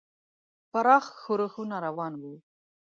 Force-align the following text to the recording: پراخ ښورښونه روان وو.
پراخ 0.71 1.05
ښورښونه 1.21 1.75
روان 1.85 2.13
وو. 2.21 2.33